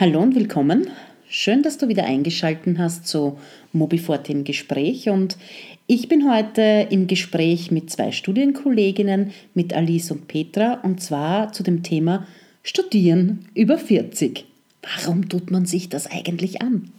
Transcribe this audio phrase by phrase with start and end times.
[0.00, 0.90] Hallo und willkommen.
[1.28, 3.36] Schön, dass du wieder eingeschaltet hast zu
[3.72, 5.08] Mobiforte im Gespräch.
[5.08, 5.36] Und
[5.88, 11.64] ich bin heute im Gespräch mit zwei Studienkolleginnen, mit Alice und Petra, und zwar zu
[11.64, 12.28] dem Thema
[12.62, 14.44] Studieren über 40.
[14.82, 16.92] Warum tut man sich das eigentlich an?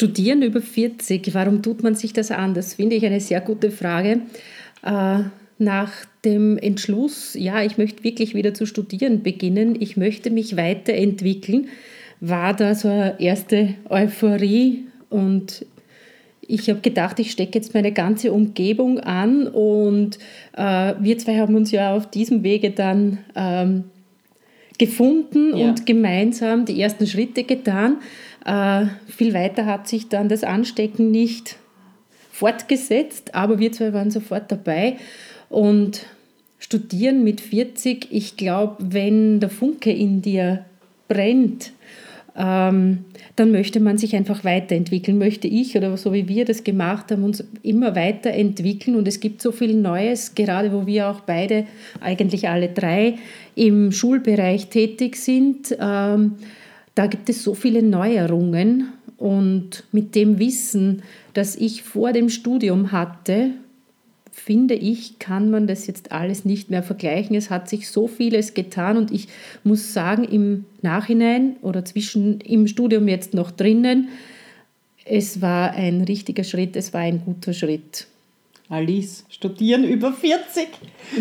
[0.00, 2.54] Studieren über 40, warum tut man sich das an?
[2.54, 4.22] Das finde ich eine sehr gute Frage.
[4.82, 5.18] Äh,
[5.58, 5.92] nach
[6.24, 11.68] dem Entschluss, ja, ich möchte wirklich wieder zu studieren beginnen, ich möchte mich weiterentwickeln,
[12.18, 15.66] war da so eine erste Euphorie und
[16.40, 20.18] ich habe gedacht, ich stecke jetzt meine ganze Umgebung an und
[20.56, 23.84] äh, wir zwei haben uns ja auf diesem Wege dann ähm,
[24.78, 25.68] gefunden ja.
[25.68, 27.98] und gemeinsam die ersten Schritte getan.
[28.44, 31.56] Äh, viel weiter hat sich dann das Anstecken nicht
[32.30, 34.96] fortgesetzt, aber wir zwei waren sofort dabei
[35.48, 36.06] und
[36.58, 38.08] studieren mit 40.
[38.10, 40.64] Ich glaube, wenn der Funke in dir
[41.08, 41.72] brennt,
[42.36, 43.04] ähm,
[43.36, 45.18] dann möchte man sich einfach weiterentwickeln.
[45.18, 48.96] Möchte ich oder so wie wir das gemacht haben, uns immer weiterentwickeln.
[48.96, 51.66] Und es gibt so viel Neues, gerade wo wir auch beide,
[52.00, 53.16] eigentlich alle drei,
[53.56, 55.76] im Schulbereich tätig sind.
[55.80, 56.36] Ähm,
[57.00, 62.92] da gibt es so viele Neuerungen und mit dem Wissen, das ich vor dem Studium
[62.92, 63.52] hatte,
[64.30, 67.34] finde ich, kann man das jetzt alles nicht mehr vergleichen.
[67.34, 69.28] Es hat sich so vieles getan und ich
[69.64, 74.10] muss sagen, im Nachhinein oder zwischen im Studium jetzt noch drinnen,
[75.06, 78.08] es war ein richtiger Schritt, es war ein guter Schritt.
[78.68, 80.68] Alice, studieren über 40.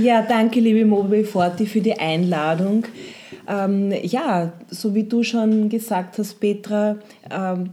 [0.04, 2.84] Ja, danke, liebe Mobi Forti, für die Einladung.
[3.50, 6.98] Ähm, ja, so wie du schon gesagt hast, Petra,
[7.32, 7.72] ähm,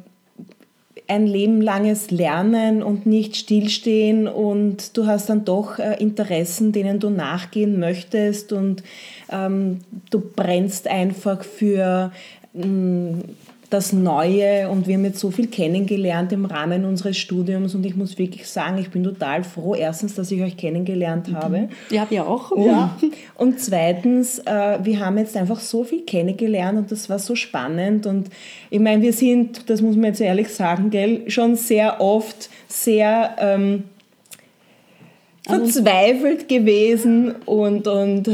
[1.09, 7.11] ein lebenlanges Lernen und nicht stillstehen und du hast dann doch äh, Interessen, denen du
[7.11, 8.83] nachgehen möchtest und
[9.31, 9.81] ähm,
[10.11, 12.11] du brennst einfach für
[12.55, 13.21] mm,
[13.71, 17.97] das Neue und wir haben jetzt so viel kennengelernt im Rahmen unseres Studiums und ich
[17.97, 21.37] muss wirklich sagen, ich bin total froh, erstens, dass ich euch kennengelernt mhm.
[21.37, 21.69] habe.
[21.91, 22.51] Ja, wir auch.
[22.51, 22.97] Und, ja.
[23.35, 28.07] und zweitens, äh, wir haben jetzt einfach so viel kennengelernt und das war so spannend
[28.07, 28.29] und
[28.71, 33.37] ich meine, wir sind, das muss man jetzt ehrlich sagen, gell, schon sehr oft sehr...
[33.39, 33.85] Ähm,
[35.49, 38.29] verzweifelt gewesen und, und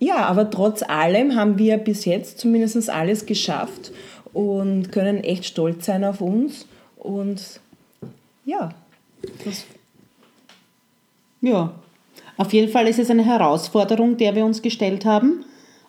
[0.00, 3.92] ja, aber trotz allem haben wir bis jetzt zumindest alles geschafft
[4.38, 6.68] und können echt stolz sein auf uns.
[6.96, 7.58] Und
[8.44, 8.68] ja,
[9.44, 9.64] das
[11.40, 11.74] ja,
[12.36, 15.44] auf jeden Fall ist es eine Herausforderung, der wir uns gestellt haben.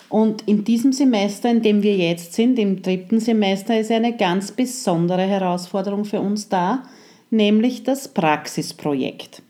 [0.09, 4.51] Und in diesem Semester, in dem wir jetzt sind, im dritten Semester, ist eine ganz
[4.51, 6.81] besondere Herausforderung für uns da,
[7.29, 9.43] nämlich das Praxisprojekt.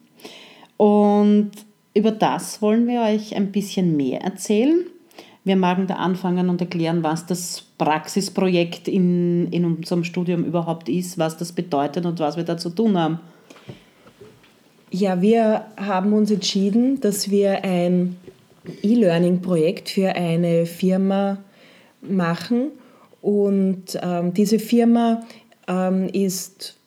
[0.75, 1.51] Und
[1.93, 4.85] über das wollen wir euch ein bisschen mehr erzählen.
[5.49, 11.17] Wir mögen da anfangen und erklären, was das Praxisprojekt in, in unserem Studium überhaupt ist,
[11.17, 13.19] was das bedeutet und was wir da zu tun haben.
[14.91, 18.17] Ja, wir haben uns entschieden, dass wir ein
[18.83, 21.39] E-Learning-Projekt für eine Firma
[21.99, 22.69] machen.
[23.19, 25.23] Und ähm, diese Firma
[25.67, 26.78] ähm, ist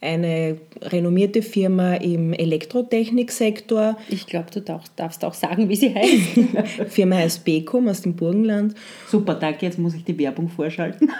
[0.00, 3.96] eine renommierte Firma im Elektrotechniksektor.
[4.08, 6.88] Ich glaube, du darfst auch sagen, wie sie heißt.
[6.88, 8.74] Firma heißt Becom aus dem Burgenland.
[9.08, 11.10] Super, danke, jetzt muss ich die Werbung vorschalten.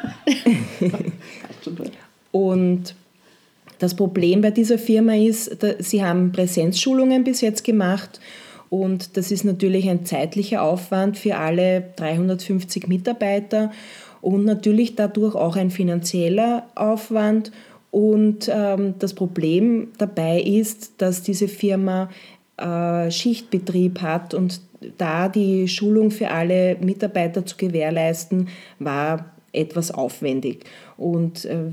[2.31, 2.95] Und
[3.79, 8.21] das Problem bei dieser Firma ist, sie haben Präsenzschulungen bis jetzt gemacht
[8.71, 13.71] und das ist natürlich ein zeitlicher Aufwand für alle 350 Mitarbeiter
[14.21, 17.53] und natürlich dadurch auch ein finanzieller Aufwand
[17.91, 22.11] und ähm, das Problem dabei ist, dass diese Firma
[22.57, 24.61] äh, Schichtbetrieb hat und
[24.97, 30.65] da die Schulung für alle Mitarbeiter zu gewährleisten, war etwas aufwendig.
[30.97, 31.71] Und äh,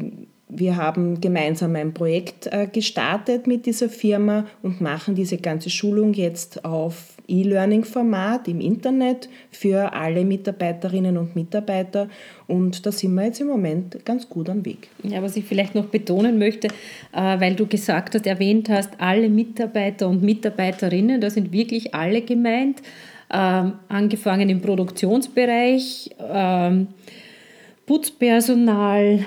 [0.47, 6.13] wir haben gemeinsam ein Projekt äh, gestartet mit dieser Firma und machen diese ganze Schulung
[6.13, 12.07] jetzt auf E-Learning-Format im Internet für alle Mitarbeiterinnen und Mitarbeiter.
[12.47, 14.89] Und da sind wir jetzt im Moment ganz gut am Weg.
[15.03, 19.29] Ja, was ich vielleicht noch betonen möchte, äh, weil du gesagt hast, erwähnt hast, alle
[19.29, 22.81] Mitarbeiter und Mitarbeiterinnen, da sind wirklich alle gemeint,
[23.33, 26.87] ähm, angefangen im Produktionsbereich, ähm,
[27.85, 29.25] Putzpersonal,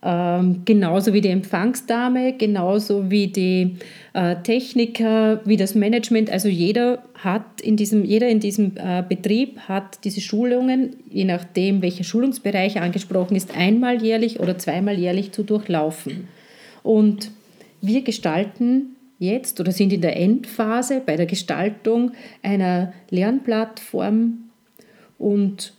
[0.00, 3.76] ähm, genauso wie die Empfangsdame, genauso wie die
[4.12, 6.30] äh, Techniker, wie das Management.
[6.30, 11.82] Also jeder hat in diesem, jeder in diesem äh, Betrieb hat diese Schulungen, je nachdem
[11.82, 16.28] welcher Schulungsbereich angesprochen ist, einmal jährlich oder zweimal jährlich zu durchlaufen.
[16.84, 17.32] Und
[17.80, 22.12] wir gestalten jetzt oder sind in der Endphase bei der Gestaltung
[22.42, 24.44] einer Lernplattform
[25.18, 25.72] und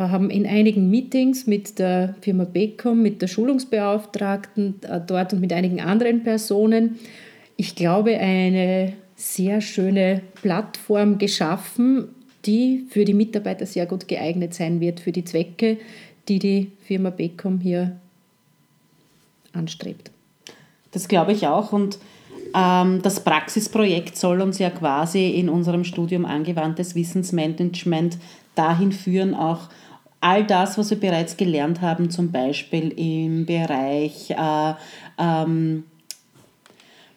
[0.00, 5.52] haben in einigen Meetings mit der Firma Becom, mit der Schulungsbeauftragten äh, dort und mit
[5.52, 6.98] einigen anderen Personen,
[7.56, 12.08] ich glaube, eine sehr schöne Plattform geschaffen,
[12.46, 15.78] die für die Mitarbeiter sehr gut geeignet sein wird für die Zwecke,
[16.28, 17.96] die die Firma Becom hier
[19.52, 20.10] anstrebt.
[20.90, 21.98] Das glaube ich auch und
[22.54, 28.18] ähm, das Praxisprojekt soll uns ja quasi in unserem Studium angewandtes Wissensmanagement
[28.54, 29.68] dahin führen, auch
[30.20, 34.74] all das, was wir bereits gelernt haben, zum Beispiel im Bereich äh,
[35.18, 35.84] ähm,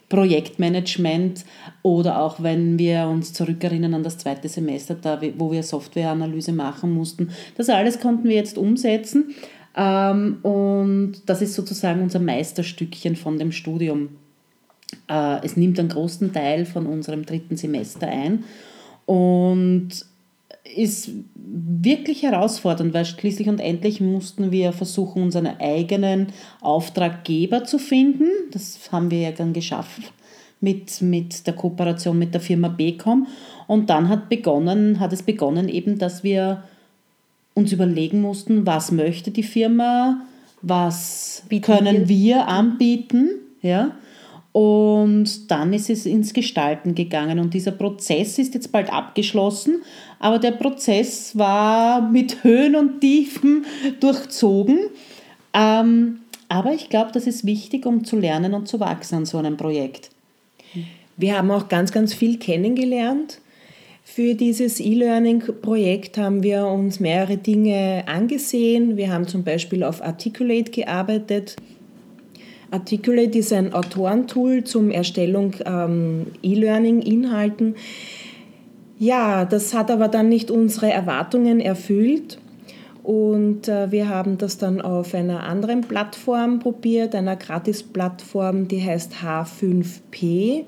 [0.09, 1.45] Projektmanagement
[1.81, 6.91] oder auch wenn wir uns zurückerinnern an das zweite Semester, da, wo wir Softwareanalyse machen
[6.91, 7.29] mussten.
[7.57, 9.35] Das alles konnten wir jetzt umsetzen
[9.75, 14.09] ähm, und das ist sozusagen unser Meisterstückchen von dem Studium.
[15.07, 18.43] Äh, es nimmt einen großen Teil von unserem dritten Semester ein
[19.05, 20.05] und
[20.75, 26.27] ist wirklich herausfordernd, weil schließlich und endlich mussten wir versuchen, unseren eigenen
[26.61, 28.27] Auftraggeber zu finden.
[28.51, 30.11] Das haben wir ja dann geschafft
[30.61, 33.27] mit, mit der Kooperation mit der Firma Becom.
[33.67, 36.63] Und dann hat, begonnen, hat es begonnen eben, dass wir
[37.53, 40.21] uns überlegen mussten, was möchte die Firma,
[40.61, 43.29] was Bieten können wir, wir anbieten.
[43.61, 43.91] Ja?
[44.55, 49.81] Und dann ist es ins Gestalten gegangen und dieser Prozess ist jetzt bald abgeschlossen,
[50.17, 53.65] aber der Prozess war mit Höhen und Tiefen
[53.99, 54.79] durchzogen.
[55.53, 59.39] Ähm, aber ich glaube, das ist wichtig, um zu lernen und zu wachsen an so
[59.39, 60.09] einem Projekt.
[61.17, 63.41] Wir haben auch ganz, ganz viel kennengelernt.
[64.05, 68.95] Für dieses E-Learning-Projekt haben wir uns mehrere Dinge angesehen.
[68.95, 71.57] Wir haben zum Beispiel auf Articulate gearbeitet.
[72.75, 77.75] Articulate ist ein Autorentool zum Erstellung ähm, E-Learning-Inhalten.
[78.99, 82.37] Ja, das hat aber dann nicht unsere Erwartungen erfüllt.
[83.01, 89.13] Und äh, wir haben das dann auf einer anderen Plattform probiert, einer Gratis-Plattform, die heißt
[89.23, 90.65] H5P.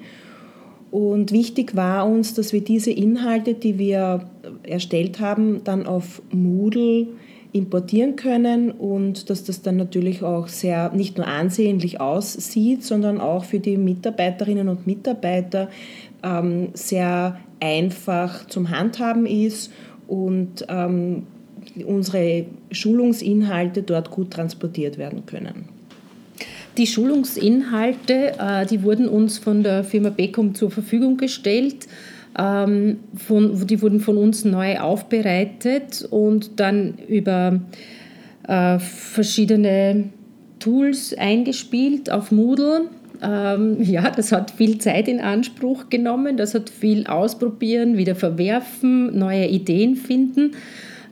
[0.92, 4.30] Und wichtig war uns, dass wir diese Inhalte, die wir
[4.63, 7.07] erstellt haben, dann auf Moodle
[7.54, 13.46] importieren können und dass das dann natürlich auch sehr nicht nur ansehnlich aussieht, sondern auch
[13.46, 15.70] für die Mitarbeiterinnen und Mitarbeiter
[16.24, 19.72] ähm, sehr einfach zum Handhaben ist
[20.08, 21.24] und ähm,
[21.86, 25.66] unsere Schulungsinhalte dort gut transportiert werden können.
[26.78, 31.88] Die Schulungsinhalte, äh, die wurden uns von der Firma Becom zur Verfügung gestellt
[32.38, 37.60] ähm, von, die wurden von uns neu aufbereitet und dann über
[38.48, 40.10] äh, verschiedene
[40.60, 42.89] Tools eingespielt auf Moodle.
[43.22, 49.18] Ähm, ja, das hat viel Zeit in Anspruch genommen, das hat viel ausprobieren, wieder verwerfen,
[49.18, 50.51] neue Ideen finden.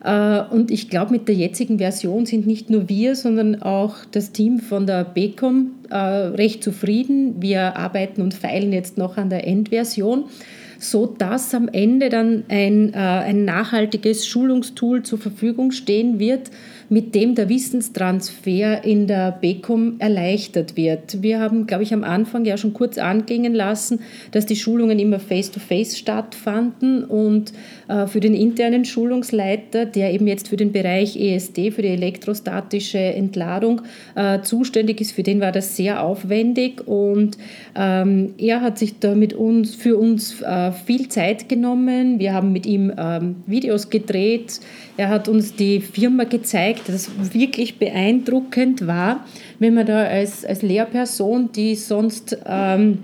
[0.03, 4.31] Äh, und ich glaube, mit der jetzigen Version sind nicht nur wir, sondern auch das
[4.31, 7.41] Team von der BECOM äh, recht zufrieden.
[7.41, 10.25] Wir arbeiten und feilen jetzt noch an der Endversion
[10.79, 16.51] so dass am Ende dann ein, äh, ein nachhaltiges Schulungstool zur Verfügung stehen wird,
[16.89, 21.21] mit dem der Wissenstransfer in der BECOM erleichtert wird.
[21.21, 23.99] Wir haben, glaube ich, am Anfang ja schon kurz anklingen lassen,
[24.31, 27.53] dass die Schulungen immer face-to-face -face stattfanden und
[27.87, 32.99] äh, für den internen Schulungsleiter, der eben jetzt für den Bereich ESD, für die elektrostatische
[32.99, 33.81] Entladung
[34.15, 37.37] äh, zuständig ist, für den war das sehr aufwendig und
[37.75, 42.19] ähm, er hat sich da mit uns, für uns äh, viel Zeit genommen.
[42.19, 44.59] Wir haben mit ihm ähm, Videos gedreht.
[44.97, 46.23] Er hat uns die Firma
[46.75, 49.25] gezeigt, das wirklich beeindruckend war,
[49.59, 52.99] wenn man da als, als Lehrperson, die sonst ähm,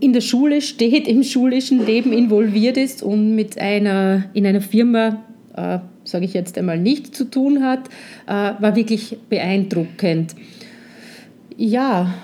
[0.00, 5.22] in der Schule steht, im schulischen Leben involviert ist und mit einer, in einer Firma,
[5.56, 7.88] äh, sage ich jetzt einmal, nichts zu tun hat,
[8.26, 10.34] äh, war wirklich beeindruckend.
[11.56, 12.14] Ja,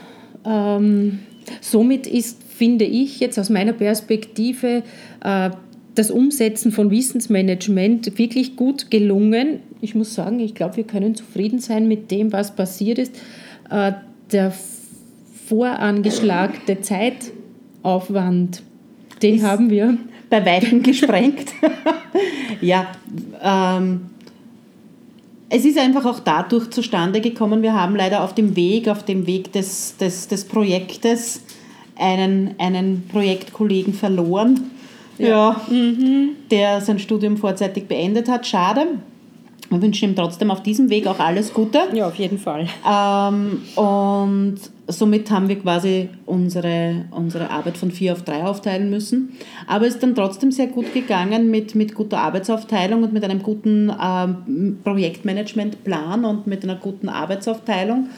[0.45, 1.21] ähm,
[1.61, 4.83] somit ist, finde ich jetzt aus meiner Perspektive,
[5.23, 5.51] äh,
[5.99, 9.61] das Umsetzen von Wissensmanagement wirklich gut gelungen.
[9.81, 13.17] Ich muss sagen, ich glaube, wir können zufrieden sein mit dem, was passiert ist.
[13.71, 13.93] Äh,
[14.33, 14.53] der
[15.49, 18.63] vorangeschlagte Zeitaufwand,
[19.23, 19.97] den ist haben wir
[20.29, 21.53] bei weitem gesprengt.
[22.61, 22.89] ja,
[23.43, 24.11] ähm,
[25.49, 29.27] es ist einfach auch dadurch zustande gekommen, wir haben leider auf dem Weg, auf dem
[29.27, 31.41] Weg des, des, des Projektes
[31.97, 34.71] einen, einen Projektkollegen verloren
[35.19, 36.37] ja, ja mhm.
[36.51, 38.47] der sein Studium vorzeitig beendet hat.
[38.47, 38.87] Schade.
[39.71, 41.81] Wir wünschen ihm trotzdem auf diesem Weg auch alles Gute.
[41.93, 42.67] Ja, auf jeden Fall.
[42.89, 44.57] Ähm, und
[44.87, 49.35] somit haben wir quasi unsere, unsere Arbeit von vier auf drei aufteilen müssen.
[49.67, 53.43] Aber es ist dann trotzdem sehr gut gegangen mit, mit guter Arbeitsaufteilung und mit einem
[53.43, 58.09] guten ähm, Projektmanagementplan und mit einer guten Arbeitsaufteilung.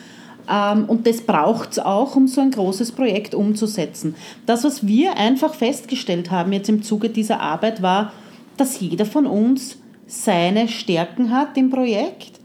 [0.48, 4.14] Ähm, und das braucht es auch, um so ein großes Projekt umzusetzen.
[4.46, 8.12] Das, was wir einfach festgestellt haben jetzt im Zuge dieser Arbeit, war,
[8.56, 9.79] dass jeder von uns
[10.10, 12.40] seine Stärken hat im Projekt,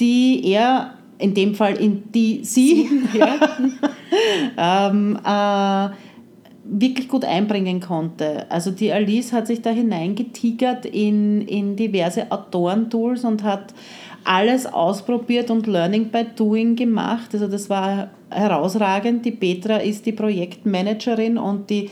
[0.00, 2.88] die er in dem Fall in die sie
[4.58, 5.88] ähm, äh,
[6.64, 8.50] wirklich gut einbringen konnte.
[8.50, 13.74] Also die Alice hat sich da hineingetigert in, in diverse Autorentools und hat
[14.24, 17.30] alles ausprobiert und Learning by Doing gemacht.
[17.32, 19.24] Also das war herausragend.
[19.24, 21.90] Die Petra ist die Projektmanagerin und die,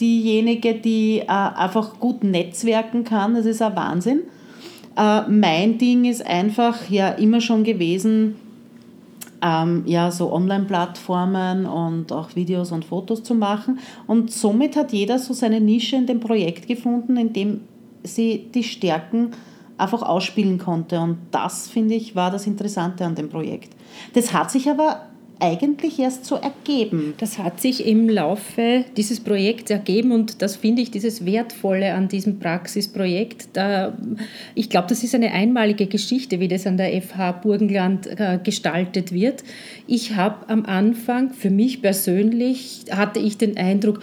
[0.00, 3.34] diejenige, die äh, einfach gut netzwerken kann.
[3.34, 4.22] Das ist ein Wahnsinn.
[4.96, 8.36] Äh, mein Ding ist einfach ja immer schon gewesen,
[9.42, 13.78] ähm, ja, so Online-Plattformen und auch Videos und Fotos zu machen.
[14.06, 17.60] Und somit hat jeder so seine Nische in dem Projekt gefunden, in dem
[18.02, 19.32] sie die Stärken
[19.76, 21.00] einfach ausspielen konnte.
[21.00, 23.74] Und das, finde ich, war das Interessante an dem Projekt.
[24.14, 25.02] Das hat sich aber
[25.40, 27.14] eigentlich erst so ergeben.
[27.18, 32.08] Das hat sich im Laufe dieses Projekts ergeben und das finde ich dieses Wertvolle an
[32.08, 33.48] diesem Praxisprojekt.
[33.52, 33.96] Da,
[34.54, 39.12] ich glaube, das ist eine einmalige Geschichte, wie das an der FH Burgenland äh, gestaltet
[39.12, 39.44] wird.
[39.86, 44.00] Ich habe am Anfang, für mich persönlich, hatte ich den Eindruck,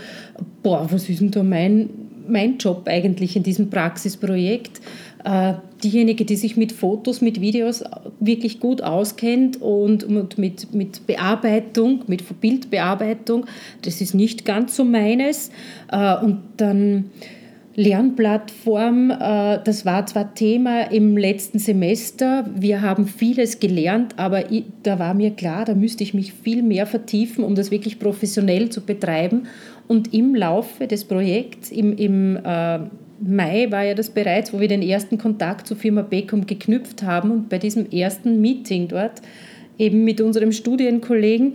[0.64, 1.90] boah, was ist denn da mein,
[2.28, 4.82] mein Job eigentlich in diesem Praxisprojekt?
[5.82, 7.84] Äh, diejenige, die sich mit Fotos, mit Videos
[8.20, 13.46] wirklich gut auskennt und, und mit, mit Bearbeitung, mit Bildbearbeitung,
[13.82, 15.52] das ist nicht ganz so meines.
[15.92, 17.06] Äh, und dann
[17.76, 24.44] Lernplattform, äh, das war zwar Thema im letzten Semester, wir haben vieles gelernt, aber
[24.84, 28.70] da war mir klar, da müsste ich mich viel mehr vertiefen, um das wirklich professionell
[28.70, 29.44] zu betreiben.
[29.88, 32.40] Und im Laufe des Projekts, im, im
[33.22, 37.32] Mai war ja das bereits, wo wir den ersten Kontakt zur Firma Beckum geknüpft haben
[37.32, 39.22] und bei diesem ersten Meeting dort
[39.78, 41.54] eben mit unserem Studienkollegen,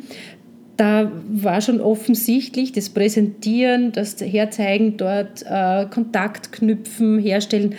[0.77, 7.75] da war schon offensichtlich das Präsentieren, das Herzeigen dort, äh, Kontakt knüpfen, herstellen,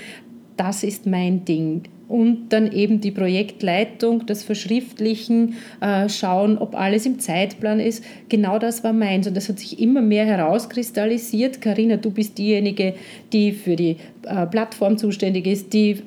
[0.57, 7.05] das ist mein Ding und dann eben die Projektleitung, das Verschriftlichen, äh, schauen, ob alles
[7.05, 8.03] im Zeitplan ist.
[8.29, 11.61] Genau das war meins und das hat sich immer mehr herauskristallisiert.
[11.61, 12.93] Karina, du bist diejenige,
[13.33, 16.01] die für die äh, Plattform zuständig ist, die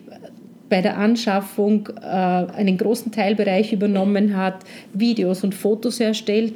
[0.71, 4.65] bei der Anschaffung äh, einen großen Teilbereich übernommen hat,
[4.95, 6.55] Videos und Fotos erstellt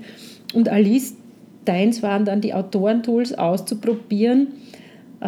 [0.55, 1.17] und Alice,
[1.65, 4.49] deins waren dann die Autorentools auszuprobieren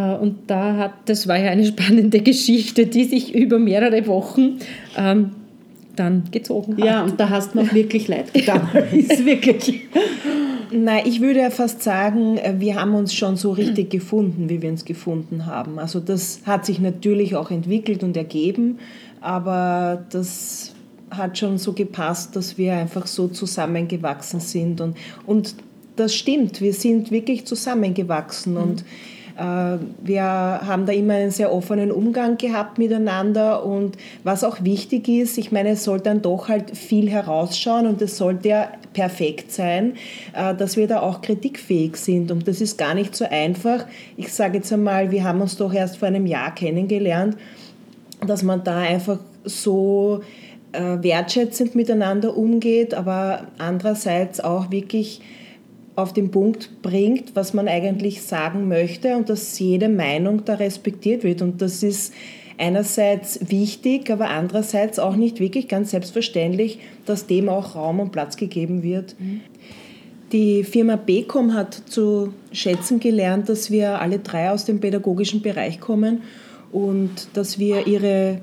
[0.01, 4.59] und da hat, das war ja eine spannende Geschichte, die sich über mehrere Wochen
[4.97, 5.31] ähm,
[5.97, 6.85] dann gezogen hat.
[6.85, 8.69] Ja, und da hast du noch wirklich leid getan.
[8.93, 9.85] ist wirklich.
[10.71, 14.61] Nein, ich würde ja fast sagen, äh, wir haben uns schon so richtig gefunden, wie
[14.61, 15.79] wir uns gefunden haben.
[15.79, 18.79] Also das hat sich natürlich auch entwickelt und ergeben,
[19.23, 20.75] aber das
[21.11, 24.83] hat schon so gepasst, dass wir einfach so zusammengewachsen sind.
[24.83, 25.55] Und, und
[25.95, 28.55] das stimmt, wir sind wirklich zusammengewachsen.
[28.55, 28.61] Mhm.
[28.61, 28.85] Und äh,
[29.39, 35.37] wir haben da immer einen sehr offenen Umgang gehabt miteinander und was auch wichtig ist,
[35.37, 39.95] ich meine, es soll dann doch halt viel herausschauen und es sollte ja perfekt sein,
[40.35, 43.85] äh, dass wir da auch kritikfähig sind und das ist gar nicht so einfach.
[44.17, 47.37] Ich sage jetzt einmal, wir haben uns doch erst vor einem Jahr kennengelernt,
[48.27, 50.23] dass man da einfach so
[50.73, 55.21] äh, wertschätzend miteinander umgeht, aber andererseits auch wirklich
[55.97, 61.25] auf den Punkt bringt, was man eigentlich sagen möchte und dass jede Meinung da respektiert
[61.25, 61.43] wird.
[61.43, 62.13] Und das ist
[62.59, 68.37] einerseits wichtig, aber andererseits auch nicht wirklich ganz selbstverständlich, dass dem auch Raum und Platz
[68.37, 69.17] gegeben wird.
[70.33, 75.81] Die Firma Becom hat zu schätzen gelernt, dass wir alle drei aus dem pädagogischen Bereich
[75.81, 76.23] kommen
[76.73, 78.41] und dass wir ihre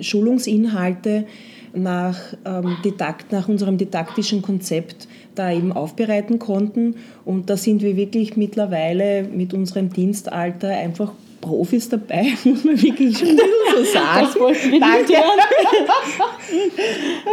[0.00, 1.26] Schulungsinhalte
[1.74, 6.96] nach, ähm, Didakt, nach unserem didaktischen Konzept da eben aufbereiten konnten.
[7.24, 11.12] Und da sind wir wirklich mittlerweile mit unserem Dienstalter einfach
[11.44, 14.26] Profis dabei, muss man wirklich schon so sagen.
[14.26, 15.14] Das wollte ich Danke.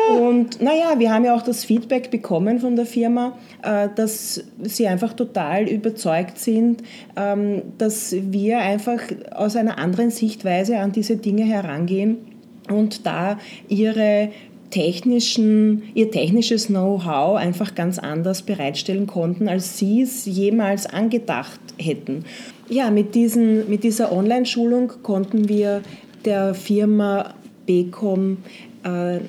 [0.09, 4.87] Und naja, wir haben ja auch das Feedback bekommen von der Firma, äh, dass sie
[4.87, 6.83] einfach total überzeugt sind,
[7.15, 8.99] ähm, dass wir einfach
[9.33, 12.30] aus einer anderen Sichtweise an diese Dinge herangehen
[12.69, 14.29] und da ihre
[14.69, 22.25] technischen, ihr technisches Know-how einfach ganz anders bereitstellen konnten, als sie es jemals angedacht hätten.
[22.69, 25.81] Ja, mit, diesen, mit dieser Online-Schulung konnten wir
[26.23, 27.33] der Firma
[27.65, 28.37] BECOM
[28.83, 29.19] äh,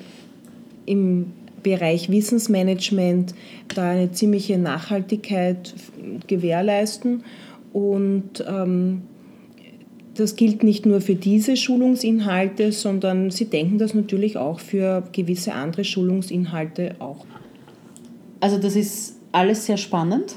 [0.85, 3.33] im Bereich Wissensmanagement
[3.73, 5.73] da eine ziemliche Nachhaltigkeit
[6.27, 7.23] gewährleisten.
[7.71, 9.03] Und ähm,
[10.15, 15.53] das gilt nicht nur für diese Schulungsinhalte, sondern sie denken das natürlich auch für gewisse
[15.53, 17.25] andere Schulungsinhalte auch.
[18.39, 20.35] Also das ist alles sehr spannend.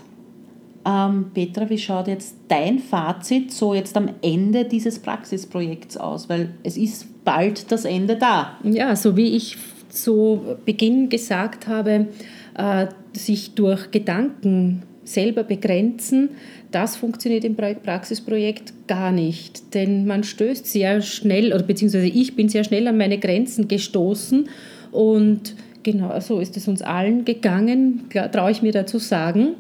[0.86, 6.28] Ähm, Petra, wie schaut jetzt dein Fazit so jetzt am Ende dieses Praxisprojekts aus?
[6.28, 8.56] Weil es ist bald das Ende da.
[8.62, 9.56] Ja, so wie ich
[9.88, 12.06] zu Beginn gesagt habe,
[12.54, 16.30] äh, sich durch Gedanken selber begrenzen,
[16.70, 19.74] das funktioniert im Praxisprojekt gar nicht.
[19.74, 24.48] Denn man stößt sehr schnell, oder beziehungsweise ich bin sehr schnell an meine Grenzen gestoßen
[24.92, 29.54] und genau so ist es uns allen gegangen, traue ich mir dazu sagen.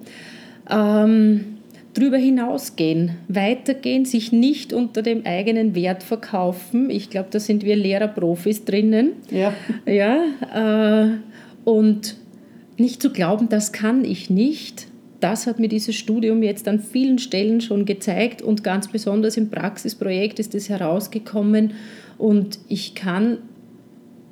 [0.68, 1.56] Ähm,
[1.94, 6.90] drüber hinausgehen, weitergehen, sich nicht unter dem eigenen Wert verkaufen.
[6.90, 9.12] Ich glaube, da sind wir Lehrerprofis drinnen.
[9.30, 9.54] Ja.
[9.86, 11.10] ja äh,
[11.64, 12.16] und
[12.76, 14.88] nicht zu glauben, das kann ich nicht.
[15.20, 19.50] Das hat mir dieses Studium jetzt an vielen Stellen schon gezeigt und ganz besonders im
[19.50, 21.72] Praxisprojekt ist es herausgekommen
[22.18, 23.38] und ich kann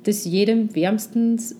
[0.03, 1.55] das jedem wärmstens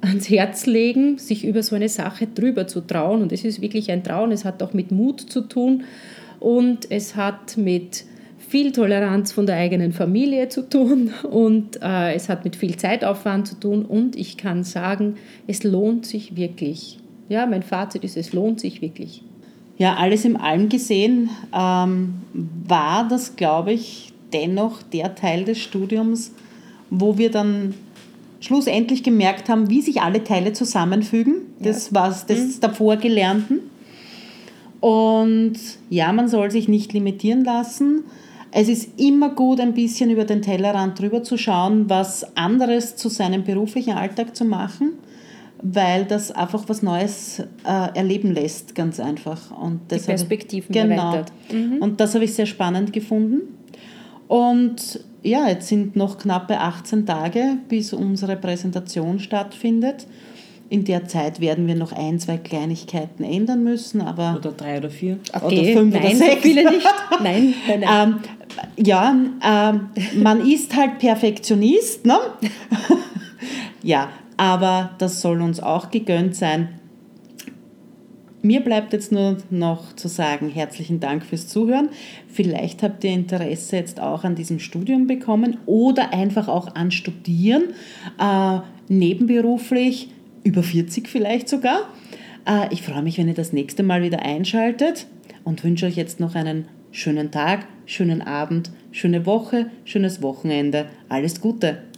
[0.00, 3.22] ans Herz legen, sich über so eine Sache drüber zu trauen.
[3.22, 4.32] Und es ist wirklich ein Trauen.
[4.32, 5.84] Es hat auch mit Mut zu tun
[6.40, 8.04] und es hat mit
[8.38, 13.46] viel Toleranz von der eigenen Familie zu tun und äh, es hat mit viel Zeitaufwand
[13.46, 15.14] zu tun und ich kann sagen,
[15.46, 16.98] es lohnt sich wirklich.
[17.28, 19.22] Ja, mein Fazit ist, es lohnt sich wirklich.
[19.78, 26.32] Ja, alles im Allem gesehen ähm, war das, glaube ich, dennoch der Teil des Studiums,
[26.90, 27.74] wo wir dann
[28.40, 31.34] schlussendlich gemerkt haben, wie sich alle Teile zusammenfügen.
[31.58, 31.94] Das ja.
[31.94, 32.60] war das mhm.
[32.60, 33.60] davor Gelernten.
[34.80, 35.54] Und
[35.90, 38.04] ja, man soll sich nicht limitieren lassen.
[38.50, 43.08] Es ist immer gut, ein bisschen über den Tellerrand drüber zu schauen, was anderes zu
[43.08, 44.92] seinem beruflichen Alltag zu machen,
[45.62, 49.56] weil das einfach was Neues äh, erleben lässt, ganz einfach.
[49.56, 51.12] Und das Die Perspektiven ich, genau.
[51.12, 51.32] erweitert.
[51.52, 51.78] Mhm.
[51.78, 53.42] Und das habe ich sehr spannend gefunden.
[54.26, 60.06] Und ja, jetzt sind noch knappe 18 Tage, bis unsere Präsentation stattfindet.
[60.68, 64.88] In der Zeit werden wir noch ein, zwei Kleinigkeiten ändern müssen, aber oder drei oder
[64.88, 65.44] vier okay.
[65.44, 66.34] oder fünf nein, oder sechs.
[66.34, 66.86] So viele nicht.
[67.22, 68.14] Nein, nein, nein.
[68.78, 72.16] Ähm, ja, ähm, man ist halt Perfektionist, ne?
[73.82, 74.08] ja,
[74.42, 76.68] aber das soll uns auch gegönnt sein.
[78.42, 81.90] Mir bleibt jetzt nur noch zu sagen, herzlichen Dank fürs Zuhören.
[82.26, 87.74] Vielleicht habt ihr Interesse jetzt auch an diesem Studium bekommen oder einfach auch an Studieren,
[88.18, 90.08] äh, nebenberuflich,
[90.42, 91.82] über 40 vielleicht sogar.
[92.44, 95.06] Äh, ich freue mich, wenn ihr das nächste Mal wieder einschaltet
[95.44, 100.86] und wünsche euch jetzt noch einen schönen Tag, schönen Abend, schöne Woche, schönes Wochenende.
[101.08, 101.91] Alles Gute!